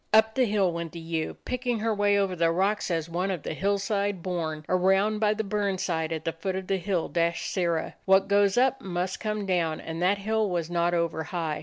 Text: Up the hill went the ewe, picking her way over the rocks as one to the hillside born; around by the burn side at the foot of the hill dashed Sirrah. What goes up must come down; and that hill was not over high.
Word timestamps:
Up 0.11 0.33
the 0.33 0.45
hill 0.45 0.71
went 0.71 0.93
the 0.93 0.99
ewe, 0.99 1.35
picking 1.45 1.77
her 1.77 1.93
way 1.93 2.17
over 2.17 2.35
the 2.35 2.49
rocks 2.49 2.89
as 2.89 3.07
one 3.07 3.29
to 3.29 3.37
the 3.37 3.53
hillside 3.53 4.23
born; 4.23 4.65
around 4.67 5.19
by 5.19 5.35
the 5.35 5.43
burn 5.43 5.77
side 5.77 6.11
at 6.11 6.25
the 6.25 6.31
foot 6.31 6.55
of 6.55 6.65
the 6.65 6.77
hill 6.77 7.07
dashed 7.07 7.51
Sirrah. 7.53 7.93
What 8.05 8.27
goes 8.27 8.57
up 8.57 8.81
must 8.81 9.19
come 9.19 9.45
down; 9.45 9.79
and 9.79 10.01
that 10.01 10.17
hill 10.17 10.49
was 10.49 10.71
not 10.71 10.95
over 10.95 11.25
high. 11.25 11.59